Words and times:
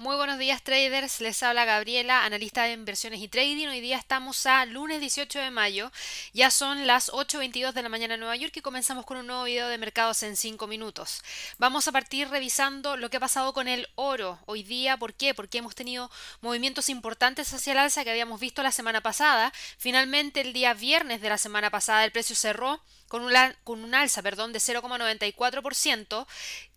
Muy 0.00 0.16
buenos 0.16 0.38
días 0.38 0.62
traders, 0.62 1.20
les 1.20 1.42
habla 1.42 1.66
Gabriela, 1.66 2.24
analista 2.24 2.62
de 2.62 2.72
inversiones 2.72 3.20
y 3.20 3.28
trading. 3.28 3.68
Hoy 3.68 3.82
día 3.82 3.98
estamos 3.98 4.46
a 4.46 4.64
lunes 4.64 4.98
18 4.98 5.38
de 5.38 5.50
mayo, 5.50 5.92
ya 6.32 6.50
son 6.50 6.86
las 6.86 7.12
8.22 7.12 7.74
de 7.74 7.82
la 7.82 7.90
mañana 7.90 8.14
en 8.14 8.20
Nueva 8.20 8.34
York 8.34 8.56
y 8.56 8.62
comenzamos 8.62 9.04
con 9.04 9.18
un 9.18 9.26
nuevo 9.26 9.44
video 9.44 9.68
de 9.68 9.76
mercados 9.76 10.22
en 10.22 10.38
5 10.38 10.66
minutos. 10.66 11.22
Vamos 11.58 11.86
a 11.86 11.92
partir 11.92 12.30
revisando 12.30 12.96
lo 12.96 13.10
que 13.10 13.18
ha 13.18 13.20
pasado 13.20 13.52
con 13.52 13.68
el 13.68 13.88
oro 13.94 14.38
hoy 14.46 14.62
día, 14.62 14.96
¿por 14.96 15.12
qué? 15.12 15.34
Porque 15.34 15.58
hemos 15.58 15.74
tenido 15.74 16.10
movimientos 16.40 16.88
importantes 16.88 17.52
hacia 17.52 17.72
el 17.72 17.80
alza 17.80 18.02
que 18.02 18.10
habíamos 18.10 18.40
visto 18.40 18.62
la 18.62 18.72
semana 18.72 19.02
pasada. 19.02 19.52
Finalmente 19.76 20.40
el 20.40 20.54
día 20.54 20.72
viernes 20.72 21.20
de 21.20 21.28
la 21.28 21.36
semana 21.36 21.68
pasada 21.68 22.06
el 22.06 22.10
precio 22.10 22.34
cerró 22.34 22.80
con 23.10 23.22
un, 23.22 23.34
con 23.64 23.82
un 23.82 23.92
alza 23.92 24.22
perdón, 24.22 24.52
de 24.52 24.60
0,94%, 24.60 26.26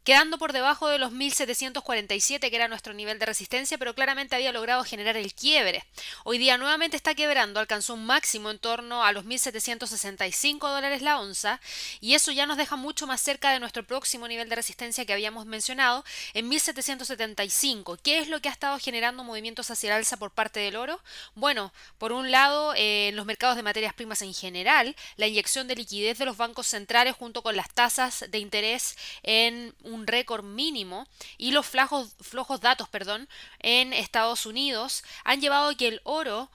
quedando 0.03 0.37
por 0.37 0.51
debajo 0.51 0.89
de 0.89 0.97
los 0.97 1.11
1747 1.11 2.49
que 2.49 2.55
era 2.55 2.67
nuestro 2.67 2.93
nivel 2.93 3.19
de 3.19 3.25
resistencia, 3.25 3.77
pero 3.77 3.95
claramente 3.95 4.35
había 4.35 4.51
logrado 4.51 4.83
generar 4.83 5.15
el 5.15 5.33
quiebre. 5.33 5.85
Hoy 6.23 6.37
día 6.37 6.57
nuevamente 6.57 6.97
está 6.97 7.15
quebrando, 7.15 7.59
alcanzó 7.59 7.93
un 7.93 8.05
máximo 8.05 8.51
en 8.51 8.59
torno 8.59 9.03
a 9.03 9.11
los 9.11 9.23
1765 9.25 10.69
dólares 10.69 11.01
la 11.01 11.19
onza 11.19 11.61
y 12.01 12.15
eso 12.15 12.31
ya 12.31 12.45
nos 12.45 12.57
deja 12.57 12.75
mucho 12.75 13.07
más 13.07 13.21
cerca 13.21 13.51
de 13.51 13.59
nuestro 13.59 13.83
próximo 13.83 14.27
nivel 14.27 14.49
de 14.49 14.55
resistencia 14.55 15.05
que 15.05 15.13
habíamos 15.13 15.45
mencionado 15.45 16.03
en 16.33 16.49
1775. 16.49 17.97
¿Qué 18.03 18.19
es 18.19 18.27
lo 18.27 18.41
que 18.41 18.49
ha 18.49 18.51
estado 18.51 18.77
generando 18.79 19.23
movimientos 19.23 19.71
hacia 19.71 19.87
el 19.87 19.93
alza 19.97 20.17
por 20.17 20.31
parte 20.31 20.59
del 20.59 20.75
oro? 20.75 20.99
Bueno, 21.35 21.71
por 21.97 22.11
un 22.11 22.31
lado, 22.31 22.73
eh, 22.75 23.09
en 23.09 23.15
los 23.15 23.25
mercados 23.25 23.55
de 23.55 23.63
materias 23.63 23.93
primas 23.93 24.21
en 24.21 24.33
general, 24.33 24.95
la 25.15 25.27
inyección 25.27 25.67
de 25.67 25.75
liquidez 25.75 26.17
de 26.17 26.22
los 26.25 26.37
bancos 26.37 26.67
centrales 26.67 27.15
junto 27.15 27.41
con 27.41 27.55
las 27.55 27.69
tasas 27.69 28.25
de 28.29 28.39
interés 28.39 28.97
en 29.23 29.75
un 29.83 30.07
récord 30.07 30.43
mínimo 30.43 31.07
y 31.37 31.51
los 31.51 31.65
flojos, 31.65 32.15
flojos 32.21 32.61
datos 32.61 32.89
perdón, 32.89 33.27
en 33.59 33.93
Estados 33.93 34.45
Unidos 34.45 35.03
han 35.23 35.41
llevado 35.41 35.69
a 35.69 35.75
que 35.75 35.87
el 35.87 36.01
oro 36.03 36.49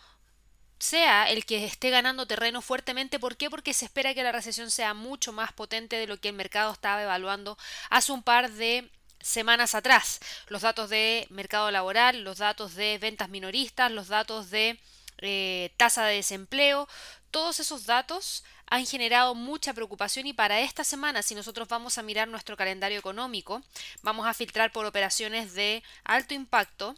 sea 0.79 1.29
el 1.31 1.45
que 1.45 1.65
esté 1.65 1.91
ganando 1.91 2.27
terreno 2.27 2.63
fuertemente. 2.63 3.19
¿Por 3.19 3.37
qué? 3.37 3.51
Porque 3.51 3.75
se 3.75 3.85
espera 3.85 4.15
que 4.15 4.23
la 4.23 4.33
recesión 4.33 4.71
sea 4.71 4.95
mucho 4.95 5.33
más 5.33 5.53
potente 5.53 5.97
de 5.97 6.07
lo 6.07 6.21
que 6.21 6.29
el 6.29 6.35
mercado 6.35 6.73
estaba 6.73 7.03
evaluando 7.03 7.59
hace 7.91 8.13
un 8.13 8.23
par 8.23 8.51
de 8.53 8.91
semanas 9.21 9.75
atrás. 9.75 10.21
Los 10.49 10.63
datos 10.63 10.91
de 10.91 11.27
mercado 11.31 11.71
laboral, 11.71 12.23
los 12.23 12.39
datos 12.39 12.75
de 12.75 12.99
ventas 12.99 13.29
minoristas, 13.29 13.91
los 13.91 14.09
datos 14.09 14.51
de 14.51 14.79
eh, 15.19 15.73
tasa 15.77 16.05
de 16.07 16.17
desempleo, 16.17 16.89
todos 17.31 17.61
esos 17.61 17.87
datos 17.87 18.45
han 18.71 18.87
generado 18.87 19.35
mucha 19.35 19.73
preocupación 19.75 20.27
y 20.27 20.33
para 20.33 20.61
esta 20.61 20.85
semana, 20.85 21.23
si 21.23 21.35
nosotros 21.35 21.69
vamos 21.69 21.99
a 21.99 22.03
mirar 22.03 22.29
nuestro 22.29 22.57
calendario 22.57 22.99
económico, 22.99 23.63
vamos 24.03 24.27
a 24.27 24.35
filtrar 24.35 24.73
por 24.73 24.87
operaciones 24.87 25.55
de 25.55 25.83
alto 26.05 26.35
impacto 26.35 26.95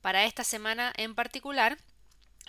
para 0.00 0.24
esta 0.24 0.44
semana 0.44 0.92
en 0.96 1.14
particular 1.14 1.78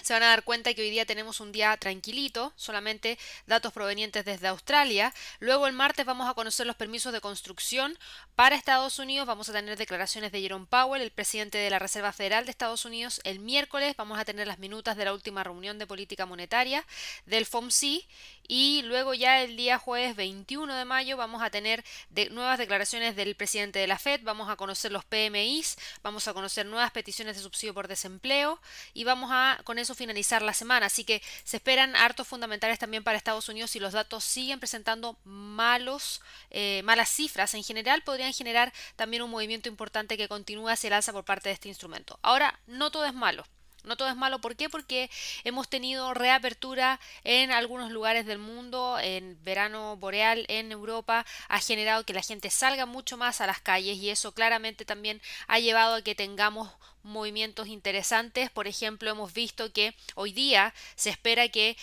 se 0.02 0.14
van 0.14 0.24
a 0.24 0.28
dar 0.28 0.44
cuenta 0.44 0.74
que 0.74 0.82
hoy 0.82 0.90
día 0.90 1.06
tenemos 1.06 1.40
un 1.40 1.52
día 1.52 1.76
tranquilito, 1.78 2.52
solamente 2.56 3.18
datos 3.48 3.72
provenientes 3.72 4.26
desde 4.26 4.48
Australia. 4.48 5.14
Luego 5.40 5.68
el 5.68 5.74
martes 5.74 6.06
vamos 6.06 6.30
a 6.30 6.34
conocer 6.34 6.66
los 6.66 6.76
permisos 6.76 7.14
de 7.14 7.22
construcción 7.22 7.98
para 8.36 8.56
Estados 8.56 9.00
Unidos. 9.00 9.28
Vamos 9.28 9.50
a 9.50 9.54
tener 9.54 9.78
declaraciones 9.78 10.32
de 10.32 10.42
Jerome 10.42 10.66
Powell, 10.66 11.02
el 11.02 11.12
presidente 11.12 11.58
de 11.58 11.70
la 11.70 11.80
Reserva 11.80 12.12
Federal 12.12 12.46
de 12.46 12.52
Estados 12.52 12.86
Unidos. 12.86 13.22
El 13.24 13.40
miércoles 13.40 13.96
vamos 13.96 14.20
a 14.20 14.26
tener 14.26 14.48
las 14.48 14.60
minutas 14.60 14.98
de 14.98 15.06
la 15.06 15.14
última 15.14 15.44
reunión 15.44 15.80
de 15.80 15.88
política 15.88 16.26
monetaria 16.26 16.86
del 17.26 17.46
FOMC. 17.46 18.04
Y 18.48 18.82
luego 18.84 19.14
ya 19.14 19.42
el 19.42 19.56
día 19.56 19.78
jueves 19.78 20.16
21 20.16 20.76
de 20.76 20.86
mayo 20.86 21.18
vamos 21.18 21.42
a 21.42 21.50
tener 21.50 21.84
nuevas 22.32 22.58
declaraciones 22.58 23.16
del 23.16 23.36
presidente 23.36 23.80
de 23.80 23.88
la 23.88 23.98
Fed. 23.98 24.22
Vamos 24.24 24.50
a 24.50 24.56
conocer 24.56 24.92
los 24.92 25.06
PMIs, 25.06 25.78
vamos 26.02 26.28
a 26.28 26.34
conocer 26.34 26.66
nuevas 26.66 26.92
peticiones 26.92 27.36
de 27.36 27.44
subsidio 27.44 27.74
por 27.74 27.88
desempleo 27.88 28.60
y 28.94 29.04
vamos 29.04 29.30
a 29.32 29.62
con 29.64 29.80
eso 29.80 29.96
finalizar 29.96 30.42
la 30.42 30.54
semana. 30.54 30.88
Así 30.88 31.04
que 31.04 31.22
se 31.44 31.58
esperan 31.58 31.96
hartos 31.96 32.28
fundamentales 32.28 32.80
también 32.80 33.04
para 33.04 33.18
Estados 33.18 33.50
Unidos 33.50 33.76
y 33.76 33.80
los 33.80 33.94
datos 33.94 34.24
siguen 34.24 34.60
presentando 34.60 35.18
malos, 35.24 36.22
eh, 36.50 36.82
malas 36.84 37.10
cifras. 37.10 37.54
En 37.54 37.64
general 37.64 38.04
podrían 38.04 38.34
generar 38.34 38.74
también 38.96 39.24
un 39.24 39.32
movimiento 39.32 39.70
importante 39.70 40.18
que 40.18 40.28
continúe 40.28 40.70
hacia 40.70 40.88
el 40.90 40.94
alza 40.94 41.14
por 41.14 41.26
parte 41.26 41.50
de 41.50 41.54
este 41.54 41.70
instrumento. 41.70 42.20
Ahora, 42.22 42.60
no 42.68 42.92
todo 42.92 43.06
es 43.06 43.14
malo. 43.14 43.46
No 43.84 43.98
todo 43.98 44.08
es 44.08 44.16
malo, 44.16 44.40
¿por 44.40 44.56
qué? 44.56 44.70
Porque 44.70 45.10
hemos 45.44 45.68
tenido 45.68 46.14
reapertura 46.14 47.00
en 47.24 47.52
algunos 47.52 47.92
lugares 47.92 48.26
del 48.26 48.40
mundo, 48.40 48.98
en 49.00 49.38
verano 49.44 49.98
boreal 49.98 50.46
en 50.48 50.72
Europa, 50.72 51.26
ha 51.50 51.60
generado 51.60 52.06
que 52.06 52.14
la 52.14 52.22
gente 52.22 52.50
salga 52.50 52.86
mucho 52.86 53.18
más 53.18 53.42
a 53.42 53.48
las 53.48 53.60
calles 53.60 53.98
y 53.98 54.10
eso 54.10 54.34
claramente 54.34 54.86
también 54.86 55.22
ha 55.48 55.60
llevado 55.60 55.96
a 55.96 56.02
que 56.02 56.16
tengamos 56.16 56.70
movimientos 57.04 57.68
interesantes. 57.68 58.50
Por 58.50 58.68
ejemplo, 58.68 59.12
hemos 59.12 59.34
visto 59.34 59.74
que 59.74 59.96
hoy 60.16 60.32
día 60.32 60.74
se 60.96 61.10
espera 61.10 61.50
que 61.50 61.78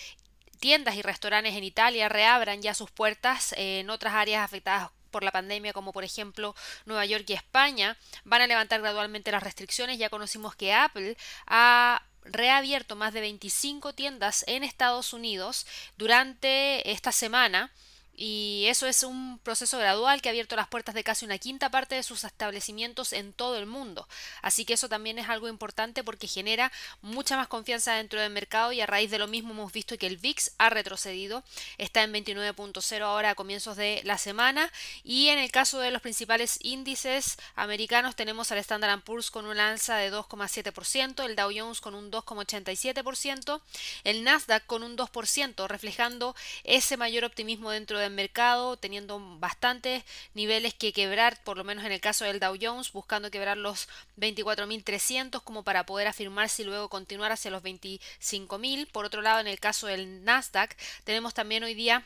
tiendas 0.59 0.95
y 0.95 1.01
restaurantes 1.01 1.55
en 1.55 1.63
Italia 1.63 2.09
reabran 2.09 2.61
ya 2.61 2.73
sus 2.73 2.89
puertas 2.91 3.53
en 3.57 3.89
otras 3.89 4.13
áreas 4.13 4.43
afectadas 4.43 4.91
por 5.11 5.23
la 5.23 5.31
pandemia, 5.31 5.73
como 5.73 5.93
por 5.93 6.03
ejemplo 6.03 6.55
Nueva 6.85 7.05
York 7.05 7.25
y 7.27 7.33
España, 7.33 7.97
van 8.23 8.41
a 8.41 8.47
levantar 8.47 8.81
gradualmente 8.81 9.31
las 9.31 9.43
restricciones. 9.43 9.99
Ya 9.99 10.09
conocimos 10.09 10.55
que 10.55 10.73
Apple 10.73 11.17
ha 11.45 12.01
reabierto 12.23 12.95
más 12.95 13.13
de 13.13 13.21
25 13.21 13.93
tiendas 13.93 14.43
en 14.47 14.63
Estados 14.63 15.13
Unidos 15.13 15.65
durante 15.97 16.91
esta 16.91 17.11
semana 17.11 17.71
y 18.15 18.65
eso 18.67 18.87
es 18.87 19.03
un 19.03 19.39
proceso 19.39 19.77
gradual 19.77 20.21
que 20.21 20.29
ha 20.29 20.31
abierto 20.31 20.55
las 20.55 20.67
puertas 20.67 20.93
de 20.93 21.03
casi 21.03 21.25
una 21.25 21.37
quinta 21.37 21.69
parte 21.69 21.95
de 21.95 22.03
sus 22.03 22.23
establecimientos 22.23 23.13
en 23.13 23.33
todo 23.33 23.57
el 23.57 23.65
mundo. 23.65 24.07
Así 24.41 24.65
que 24.65 24.73
eso 24.73 24.89
también 24.89 25.17
es 25.17 25.29
algo 25.29 25.47
importante 25.47 26.03
porque 26.03 26.27
genera 26.27 26.71
mucha 27.01 27.37
más 27.37 27.47
confianza 27.47 27.95
dentro 27.95 28.19
del 28.19 28.31
mercado 28.31 28.71
y 28.71 28.81
a 28.81 28.85
raíz 28.85 29.09
de 29.11 29.17
lo 29.17 29.27
mismo 29.27 29.51
hemos 29.51 29.71
visto 29.71 29.97
que 29.97 30.07
el 30.07 30.17
VIX 30.17 30.51
ha 30.57 30.69
retrocedido, 30.69 31.43
está 31.77 32.03
en 32.03 32.13
29.0 32.13 33.01
ahora 33.01 33.31
a 33.31 33.35
comienzos 33.35 33.77
de 33.77 34.01
la 34.03 34.17
semana 34.17 34.71
y 35.03 35.29
en 35.29 35.39
el 35.39 35.51
caso 35.51 35.79
de 35.79 35.91
los 35.91 36.01
principales 36.01 36.59
índices 36.61 37.37
americanos 37.55 38.15
tenemos 38.15 38.51
al 38.51 38.59
Standard 38.59 39.01
Poor's 39.01 39.31
con 39.31 39.45
un 39.45 39.59
alza 39.59 39.95
de 39.95 40.11
2,7%, 40.11 41.23
el 41.25 41.35
Dow 41.35 41.51
Jones 41.55 41.81
con 41.81 41.95
un 41.95 42.11
2,87%, 42.11 43.61
el 44.03 44.23
Nasdaq 44.23 44.65
con 44.65 44.83
un 44.83 44.97
2%, 44.97 45.67
reflejando 45.67 46.35
ese 46.63 46.97
mayor 46.97 47.23
optimismo 47.23 47.71
dentro 47.71 47.99
del 48.01 48.11
mercado, 48.11 48.77
teniendo 48.77 49.19
bastantes 49.39 50.03
niveles 50.33 50.73
que 50.73 50.93
quebrar, 50.93 51.41
por 51.43 51.57
lo 51.57 51.63
menos 51.63 51.85
en 51.85 51.91
el 51.91 52.01
caso 52.01 52.25
del 52.25 52.39
Dow 52.39 52.57
Jones, 52.59 52.91
buscando 52.91 53.31
quebrar 53.31 53.57
los 53.57 53.87
24.300 54.17 55.41
como 55.43 55.63
para 55.63 55.85
poder 55.85 56.07
afirmarse 56.07 56.63
y 56.63 56.65
luego 56.65 56.89
continuar 56.89 57.31
hacia 57.31 57.51
los 57.51 57.63
25.000. 57.63 58.87
Por 58.91 59.05
otro 59.05 59.21
lado, 59.21 59.39
en 59.39 59.47
el 59.47 59.59
caso 59.59 59.87
del 59.87 60.23
Nasdaq, 60.23 60.75
tenemos 61.03 61.33
también 61.33 61.63
hoy 61.63 61.73
día 61.73 62.05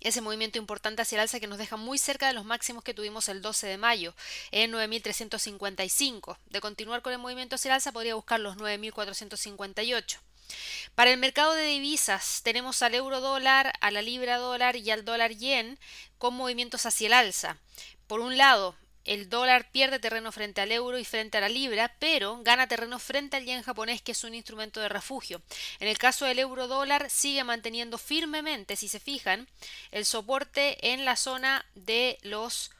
ese 0.00 0.20
movimiento 0.20 0.58
importante 0.58 1.02
hacia 1.02 1.16
el 1.16 1.22
alza 1.22 1.40
que 1.40 1.46
nos 1.46 1.58
deja 1.58 1.76
muy 1.76 1.98
cerca 1.98 2.26
de 2.28 2.34
los 2.34 2.44
máximos 2.44 2.84
que 2.84 2.94
tuvimos 2.94 3.28
el 3.28 3.42
12 3.42 3.66
de 3.66 3.78
mayo 3.78 4.14
en 4.50 4.72
9.355. 4.72 6.38
De 6.46 6.60
continuar 6.60 7.02
con 7.02 7.12
el 7.12 7.18
movimiento 7.18 7.56
hacia 7.56 7.70
el 7.70 7.74
alza 7.74 7.92
podría 7.92 8.14
buscar 8.14 8.40
los 8.40 8.56
9.458. 8.56 10.18
Para 10.94 11.10
el 11.10 11.18
mercado 11.18 11.52
de 11.52 11.66
divisas 11.66 12.40
tenemos 12.42 12.82
al 12.82 12.94
euro 12.94 13.20
dólar, 13.20 13.72
a 13.80 13.90
la 13.90 14.02
libra 14.02 14.38
dólar 14.38 14.76
y 14.76 14.90
al 14.90 15.04
dólar 15.04 15.32
yen 15.32 15.78
con 16.18 16.34
movimientos 16.34 16.86
hacia 16.86 17.08
el 17.08 17.12
alza. 17.12 17.58
Por 18.06 18.20
un 18.20 18.36
lado, 18.36 18.76
el 19.06 19.28
dólar 19.28 19.70
pierde 19.70 20.00
terreno 20.00 20.32
frente 20.32 20.60
al 20.60 20.72
euro 20.72 20.98
y 20.98 21.04
frente 21.04 21.38
a 21.38 21.40
la 21.40 21.48
libra, 21.48 21.94
pero 22.00 22.42
gana 22.42 22.66
terreno 22.66 22.98
frente 22.98 23.36
al 23.36 23.44
yen 23.44 23.62
japonés, 23.62 24.02
que 24.02 24.12
es 24.12 24.24
un 24.24 24.34
instrumento 24.34 24.80
de 24.80 24.88
refugio. 24.88 25.42
En 25.78 25.86
el 25.88 25.96
caso 25.96 26.24
del 26.24 26.40
euro 26.40 26.66
dólar, 26.66 27.08
sigue 27.08 27.44
manteniendo 27.44 27.98
firmemente, 27.98 28.74
si 28.74 28.88
se 28.88 28.98
fijan, 28.98 29.48
el 29.92 30.04
soporte 30.04 30.92
en 30.92 31.04
la 31.04 31.14
zona 31.14 31.64
de 31.74 32.18
los 32.22 32.70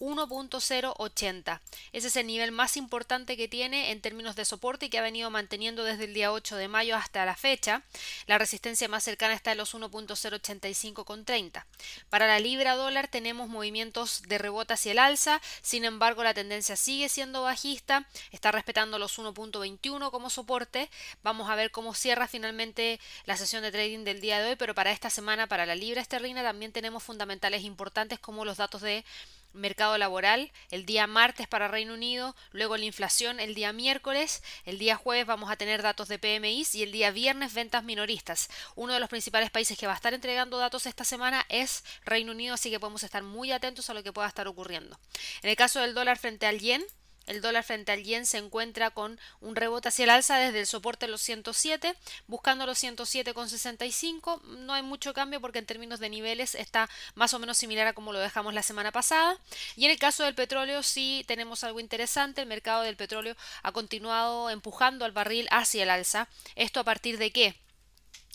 1.080. 0.00 1.60
Ese 1.92 2.08
es 2.08 2.16
el 2.16 2.26
nivel 2.26 2.52
más 2.52 2.76
importante 2.76 3.36
que 3.36 3.48
tiene 3.48 3.90
en 3.90 4.00
términos 4.00 4.36
de 4.36 4.44
soporte 4.44 4.86
y 4.86 4.90
que 4.90 4.98
ha 4.98 5.02
venido 5.02 5.30
manteniendo 5.30 5.84
desde 5.84 6.04
el 6.04 6.14
día 6.14 6.32
8 6.32 6.56
de 6.56 6.68
mayo 6.68 6.96
hasta 6.96 7.24
la 7.24 7.36
fecha. 7.36 7.82
La 8.26 8.38
resistencia 8.38 8.88
más 8.88 9.04
cercana 9.04 9.34
está 9.34 9.52
en 9.52 9.58
los 9.58 9.74
1.085,30. 9.74 11.64
Para 12.10 12.26
la 12.26 12.40
libra 12.40 12.74
dólar 12.74 13.08
tenemos 13.08 13.48
movimientos 13.48 14.22
de 14.22 14.38
rebote 14.38 14.74
hacia 14.74 14.92
el 14.92 14.98
alza, 14.98 15.40
sin 15.62 15.84
embargo 15.84 16.22
la 16.22 16.34
tendencia 16.34 16.76
sigue 16.76 17.08
siendo 17.08 17.42
bajista, 17.42 18.06
está 18.32 18.52
respetando 18.52 18.98
los 18.98 19.18
1.21 19.18 20.10
como 20.10 20.30
soporte. 20.30 20.90
Vamos 21.22 21.50
a 21.50 21.54
ver 21.54 21.70
cómo 21.70 21.94
cierra 21.94 22.28
finalmente 22.28 23.00
la 23.24 23.36
sesión 23.36 23.62
de 23.62 23.72
trading 23.72 24.04
del 24.04 24.20
día 24.20 24.40
de 24.40 24.50
hoy, 24.50 24.56
pero 24.56 24.74
para 24.74 24.92
esta 24.92 25.10
semana 25.10 25.46
para 25.46 25.66
la 25.66 25.74
libra 25.74 26.00
esterlina 26.00 26.42
también 26.42 26.72
tenemos 26.72 27.02
fundamentales 27.02 27.64
importantes 27.64 28.18
como 28.18 28.44
los 28.44 28.56
datos 28.56 28.82
de 28.82 29.04
mercado 29.52 29.98
laboral 29.98 30.52
el 30.70 30.86
día 30.86 31.06
martes 31.06 31.46
para 31.46 31.68
Reino 31.68 31.94
Unido, 31.94 32.36
luego 32.52 32.76
la 32.76 32.84
inflación 32.84 33.40
el 33.40 33.54
día 33.54 33.72
miércoles, 33.72 34.42
el 34.64 34.78
día 34.78 34.96
jueves 34.96 35.26
vamos 35.26 35.50
a 35.50 35.56
tener 35.56 35.82
datos 35.82 36.08
de 36.08 36.18
PMI 36.18 36.66
y 36.72 36.82
el 36.82 36.92
día 36.92 37.10
viernes 37.10 37.54
ventas 37.54 37.84
minoristas. 37.84 38.48
Uno 38.74 38.94
de 38.94 39.00
los 39.00 39.08
principales 39.08 39.50
países 39.50 39.78
que 39.78 39.86
va 39.86 39.92
a 39.92 39.96
estar 39.96 40.14
entregando 40.14 40.58
datos 40.58 40.86
esta 40.86 41.04
semana 41.04 41.44
es 41.48 41.84
Reino 42.04 42.32
Unido, 42.32 42.54
así 42.54 42.70
que 42.70 42.80
podemos 42.80 43.02
estar 43.02 43.22
muy 43.22 43.52
atentos 43.52 43.90
a 43.90 43.94
lo 43.94 44.02
que 44.02 44.12
pueda 44.12 44.28
estar 44.28 44.48
ocurriendo. 44.48 44.98
En 45.42 45.50
el 45.50 45.56
caso 45.56 45.80
del 45.80 45.94
dólar 45.94 46.18
frente 46.18 46.46
al 46.46 46.58
yen, 46.58 46.84
el 47.28 47.40
dólar 47.40 47.62
frente 47.64 47.92
al 47.92 48.02
yen 48.02 48.26
se 48.26 48.38
encuentra 48.38 48.90
con 48.90 49.18
un 49.40 49.54
rebote 49.54 49.88
hacia 49.88 50.04
el 50.04 50.10
alza 50.10 50.38
desde 50.38 50.60
el 50.60 50.66
soporte 50.66 51.06
de 51.06 51.12
los 51.12 51.22
107, 51.22 51.94
buscando 52.26 52.66
los 52.66 52.82
107,65. 52.82 54.42
No 54.42 54.72
hay 54.72 54.82
mucho 54.82 55.14
cambio 55.14 55.40
porque 55.40 55.58
en 55.58 55.66
términos 55.66 56.00
de 56.00 56.10
niveles 56.10 56.54
está 56.54 56.88
más 57.14 57.34
o 57.34 57.38
menos 57.38 57.58
similar 57.58 57.86
a 57.86 57.92
como 57.92 58.12
lo 58.12 58.18
dejamos 58.18 58.54
la 58.54 58.62
semana 58.62 58.92
pasada. 58.92 59.38
Y 59.76 59.84
en 59.84 59.90
el 59.90 59.98
caso 59.98 60.24
del 60.24 60.34
petróleo 60.34 60.82
sí 60.82 61.24
tenemos 61.26 61.64
algo 61.64 61.80
interesante. 61.80 62.40
El 62.40 62.48
mercado 62.48 62.82
del 62.82 62.96
petróleo 62.96 63.36
ha 63.62 63.72
continuado 63.72 64.50
empujando 64.50 65.04
al 65.04 65.12
barril 65.12 65.46
hacia 65.50 65.82
el 65.82 65.90
alza. 65.90 66.28
¿Esto 66.56 66.80
a 66.80 66.84
partir 66.84 67.18
de 67.18 67.30
qué? 67.30 67.67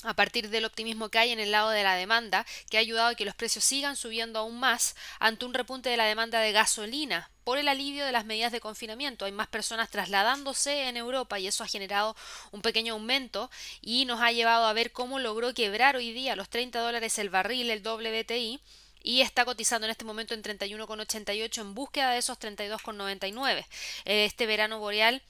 A 0.04 0.14
partir 0.14 0.50
del 0.50 0.66
optimismo 0.66 1.10
que 1.10 1.20
hay 1.20 1.32
en 1.32 1.40
el 1.40 1.52
lado 1.52 1.70
de 1.70 1.84
la 1.84 1.96
demanda, 1.96 2.46
que 2.70 2.78
ha 2.78 2.82
ayudado 2.82 3.10
a 3.10 3.16
que 3.16 3.26
los 3.26 3.36
precios 3.36 3.64
sigan 3.64 3.96
subiendo 3.96 4.40
aún 4.40 4.60
más 4.60 4.96
ante 5.20 5.46
un 5.46 5.54
repunte 5.54 5.90
de 5.90 5.98
la 5.98 6.06
demanda 6.06 6.40
de 6.40 6.52
gasolina 6.52 7.30
por 7.44 7.58
el 7.58 7.68
alivio 7.68 8.06
de 8.06 8.12
las 8.12 8.26
medidas 8.26 8.52
de 8.52 8.62
confinamiento. 8.62 9.26
Hay 9.26 9.32
más 9.32 9.48
personas 9.48 9.90
trasladándose 9.90 10.88
en 10.88 10.98
Europa 10.98 11.40
y 11.40 11.48
eso 11.48 11.64
ha 11.64 11.68
generado 11.68 12.16
un 12.52 12.62
pequeño 12.62 12.94
aumento 12.94 13.50
y 13.82 14.06
nos 14.06 14.22
ha 14.22 14.32
llevado 14.32 14.66
a 14.66 14.74
ver 14.74 14.92
cómo 14.92 15.20
logró 15.20 15.54
quebrar 15.54 15.96
hoy 15.96 16.12
día 16.14 16.36
los 16.36 16.50
30 16.50 16.80
dólares 16.80 17.20
el 17.20 17.30
barril, 17.30 17.70
el 17.70 17.86
WTI, 17.86 18.62
y 19.04 19.22
está 19.22 19.44
cotizando 19.44 19.86
en 19.86 19.92
este 19.92 20.06
momento 20.06 20.34
en 20.34 20.42
31,88 20.42 21.62
en 21.62 21.76
búsqueda 21.76 22.12
de 22.12 22.20
esos 22.20 22.40
32,99. 22.40 23.66
Este 24.06 24.46
verano 24.46 24.80
boreal 24.80 25.22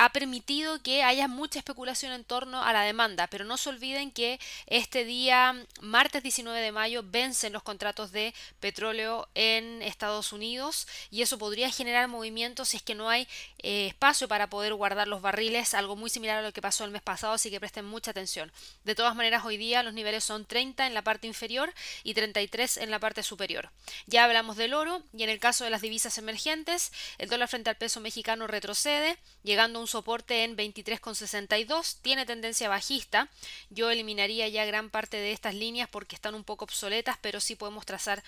ha 0.00 0.08
permitido 0.08 0.82
que 0.82 1.02
haya 1.02 1.28
mucha 1.28 1.58
especulación 1.58 2.12
en 2.12 2.24
torno 2.24 2.64
a 2.64 2.72
la 2.72 2.84
demanda, 2.84 3.26
pero 3.26 3.44
no 3.44 3.58
se 3.58 3.68
olviden 3.68 4.10
que 4.10 4.40
este 4.66 5.04
día, 5.04 5.54
martes 5.82 6.22
19 6.22 6.58
de 6.58 6.72
mayo, 6.72 7.02
vencen 7.04 7.52
los 7.52 7.62
contratos 7.62 8.10
de 8.10 8.32
petróleo 8.60 9.28
en 9.34 9.82
Estados 9.82 10.32
Unidos 10.32 10.88
y 11.10 11.20
eso 11.20 11.36
podría 11.36 11.70
generar 11.70 12.08
movimientos 12.08 12.70
si 12.70 12.78
es 12.78 12.82
que 12.82 12.94
no 12.94 13.10
hay 13.10 13.28
eh, 13.58 13.88
espacio 13.88 14.26
para 14.26 14.48
poder 14.48 14.72
guardar 14.72 15.06
los 15.06 15.20
barriles, 15.20 15.74
algo 15.74 15.96
muy 15.96 16.08
similar 16.08 16.38
a 16.38 16.42
lo 16.42 16.54
que 16.54 16.62
pasó 16.62 16.86
el 16.86 16.92
mes 16.92 17.02
pasado, 17.02 17.34
así 17.34 17.50
que 17.50 17.60
presten 17.60 17.84
mucha 17.84 18.12
atención. 18.12 18.50
De 18.84 18.94
todas 18.94 19.14
maneras, 19.14 19.44
hoy 19.44 19.58
día 19.58 19.82
los 19.82 19.92
niveles 19.92 20.24
son 20.24 20.46
30 20.46 20.86
en 20.86 20.94
la 20.94 21.02
parte 21.02 21.26
inferior 21.26 21.74
y 22.04 22.14
33 22.14 22.78
en 22.78 22.90
la 22.90 23.00
parte 23.00 23.22
superior. 23.22 23.70
Ya 24.06 24.24
hablamos 24.24 24.56
del 24.56 24.72
oro 24.72 25.02
y 25.12 25.24
en 25.24 25.28
el 25.28 25.40
caso 25.40 25.64
de 25.64 25.70
las 25.70 25.82
divisas 25.82 26.16
emergentes, 26.16 26.90
el 27.18 27.28
dólar 27.28 27.48
frente 27.48 27.68
al 27.68 27.76
peso 27.76 28.00
mexicano 28.00 28.46
retrocede, 28.46 29.18
llegando 29.42 29.78
un 29.78 29.89
soporte 29.90 30.44
en 30.44 30.56
23,62, 30.56 31.96
tiene 32.00 32.24
tendencia 32.24 32.68
bajista. 32.68 33.28
Yo 33.68 33.90
eliminaría 33.90 34.48
ya 34.48 34.64
gran 34.64 34.90
parte 34.90 35.16
de 35.16 35.32
estas 35.32 35.54
líneas 35.54 35.88
porque 35.88 36.16
están 36.16 36.34
un 36.34 36.44
poco 36.44 36.64
obsoletas, 36.64 37.18
pero 37.20 37.40
sí 37.40 37.56
podemos 37.56 37.84
trazar 37.84 38.22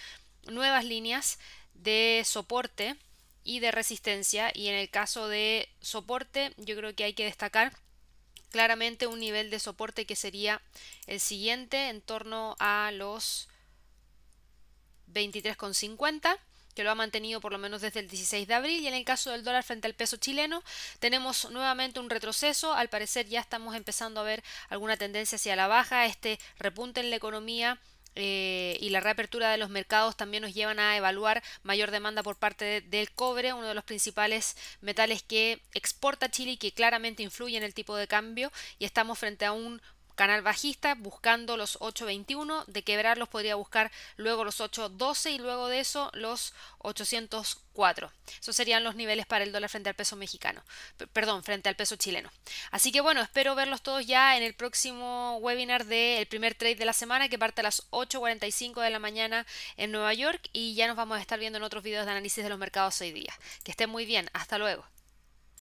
nuevas 0.47 0.85
líneas 0.85 1.39
de 1.75 2.23
soporte 2.27 2.97
y 3.45 3.61
de 3.61 3.71
resistencia. 3.71 4.51
Y 4.55 4.69
en 4.69 4.75
el 4.75 4.91
caso 4.91 5.29
de 5.29 5.69
soporte, 5.81 6.53
yo 6.57 6.77
creo 6.77 6.95
que 6.95 7.05
hay 7.05 7.15
que 7.15 7.25
destacar 7.25 7.73
claramente 8.51 9.07
un 9.07 9.21
nivel 9.21 9.51
de 9.51 9.59
soporte 9.59 10.05
que 10.05 10.17
sería 10.17 10.61
el 11.07 11.21
siguiente 11.21 11.89
en 11.89 12.03
torno 12.03 12.57
a 12.59 12.91
los 12.93 13.49
23,50 15.13 16.39
que 16.75 16.85
lo 16.85 16.91
ha 16.91 16.95
mantenido 16.95 17.41
por 17.41 17.53
lo 17.53 17.59
menos 17.59 17.83
desde 17.83 18.01
el 18.01 18.09
16 18.09 18.47
de 18.49 18.55
abril. 18.55 18.83
Y 18.83 18.87
en 18.89 18.95
el 18.95 19.05
caso 19.05 19.31
del 19.31 19.45
dólar 19.45 19.65
frente 19.65 19.87
al 19.87 19.95
peso 19.95 20.17
chileno 20.17 20.63
tenemos 20.99 21.51
nuevamente 21.51 22.01
un 22.01 22.11
retroceso, 22.11 22.75
al 22.75 22.89
parecer 22.89 23.29
ya 23.29 23.41
estamos 23.41 23.75
empezando 23.75 24.21
a 24.21 24.25
ver 24.25 24.43
alguna 24.69 24.97
tendencia 24.97 25.37
hacia 25.37 25.57
la 25.57 25.67
baja, 25.67 26.07
este 26.07 26.39
repunte 26.59 27.01
en 27.01 27.11
la 27.11 27.17
economía 27.17 27.79
eh, 28.15 28.77
y 28.81 28.91
la 28.91 29.01
reapertura 29.01 29.51
de 29.51 29.57
los 29.57 29.71
mercados 29.71 30.17
también 30.17 30.43
nos 30.43 30.53
llevan 30.53 30.79
a 30.79 30.97
evaluar 30.97 31.43
mayor 31.63 31.91
demanda 31.91 32.23
por 32.23 32.37
parte 32.37 32.83
del 32.83 33.11
cobre, 33.11 33.55
uno 33.55 33.67
de 33.67 33.75
los 33.75 33.85
principales 33.85 34.57
metales 34.83 35.23
que 35.23 35.63
exporta 35.73 36.31
Chile 36.31 36.53
y 36.53 36.57
que 36.59 36.73
claramente 36.73 37.23
influye 37.23 37.57
en 37.57 37.63
el 37.63 37.73
tipo 37.73 37.97
de 37.97 38.07
cambio. 38.07 38.53
Y 38.79 38.85
estamos 38.85 39.19
frente 39.19 39.47
a 39.47 39.53
un 39.53 39.81
canal 40.15 40.43
bajista 40.43 40.95
buscando 40.95 41.57
los 41.57 41.79
8.21, 41.81 42.65
de 42.67 42.83
quebrarlos 42.83 43.29
podría 43.29 43.55
buscar 43.55 43.91
luego 44.17 44.45
los 44.45 44.61
8.12 44.61 45.33
y 45.33 45.39
luego 45.39 45.69
de 45.69 45.81
eso 45.81 46.11
los 46.15 46.55
804. 46.79 48.13
Esos 48.41 48.57
serían 48.57 48.85
los 48.85 48.95
niveles 48.95 49.27
para 49.27 49.45
el 49.45 49.53
dólar 49.53 49.71
frente 49.71 49.89
al 49.89 49.95
peso 49.95 50.17
mexicano, 50.17 50.63
perdón, 51.13 51.43
frente 51.43 51.69
al 51.69 51.77
peso 51.77 51.97
chileno. 51.97 52.31
Así 52.71 52.93
que 52.93 53.01
bueno, 53.01 53.23
espero 53.23 53.55
verlos 53.55 53.83
todos 53.83 54.07
ya 54.07 54.37
en 54.37 54.43
el 54.43 54.55
próximo 54.55 55.39
webinar 55.39 55.87
del 55.87 56.27
primer 56.27 56.55
trade 56.55 56.77
de 56.77 56.85
la 56.85 56.93
semana 56.93 57.29
que 57.29 57.39
parte 57.39 57.61
a 57.61 57.65
las 57.65 57.91
8.45 57.91 58.83
de 58.83 58.91
la 58.91 58.99
mañana 58.99 59.47
en 59.77 59.93
Nueva 59.93 60.15
York 60.15 60.49
y 60.53 60.75
ya 60.75 60.87
nos 60.87 60.97
vamos 60.97 61.19
a 61.19 61.21
estar 61.21 61.39
viendo 61.39 61.59
en 61.59 61.65
otros 61.65 61.83
videos 61.83 62.05
de 62.07 62.13
análisis 62.13 62.43
de 62.45 62.51
los 62.51 62.59
mercados 62.59 63.01
hoy 63.01 63.13
día. 63.13 63.33
Que 63.65 63.71
estén 63.71 63.91
muy 63.91 64.07
bien, 64.07 64.29
hasta 64.33 64.59
luego. 64.59 64.85